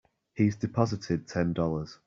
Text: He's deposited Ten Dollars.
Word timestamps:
He's 0.33 0.55
deposited 0.55 1.27
Ten 1.27 1.53
Dollars. 1.53 1.99